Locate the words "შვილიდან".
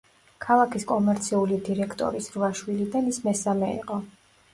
2.61-3.11